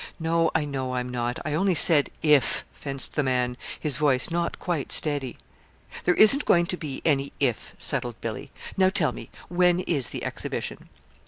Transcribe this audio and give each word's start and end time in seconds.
"No, 0.19 0.49
I 0.55 0.65
know 0.65 0.95
I'm 0.95 1.09
not. 1.09 1.37
I 1.45 1.53
only 1.53 1.75
said 1.75 2.09
'if,'" 2.23 2.65
fenced 2.73 3.15
the 3.15 3.21
man, 3.21 3.55
his 3.79 3.97
voice 3.97 4.31
not 4.31 4.57
quite 4.57 4.91
steady. 4.91 5.37
"There 6.05 6.15
isn't 6.15 6.45
going 6.45 6.65
to 6.65 6.75
be 6.77 7.03
any 7.05 7.33
'if,'" 7.39 7.75
settled 7.77 8.19
Billy. 8.19 8.49
"Now 8.75 8.89
tell 8.89 9.11
me, 9.11 9.29
when 9.47 9.81
is 9.81 10.07
the 10.07 10.23
exhibition?" 10.23 10.89